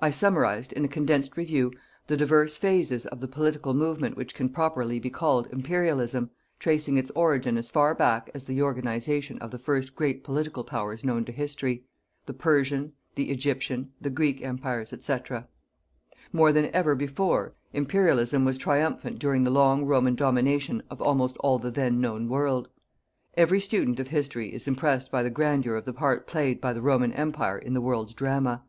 [0.00, 1.72] I summarized, in a condensed review,
[2.06, 7.10] the divers phases of the political movement which can properly be called Imperialism, tracing its
[7.14, 11.32] origin as far back as the organization of the first great political Powers known to
[11.32, 11.86] History:
[12.26, 15.16] the Persian, the Egyptian, the Greek Empires, &c.
[16.34, 21.58] More than ever before, Imperialism was triumphant during the long Roman domination of almost all
[21.58, 22.68] the then known world.
[23.38, 26.82] Every student of History is impressed by the grandeur of the part played by the
[26.82, 28.64] Roman Empire in the world's drama.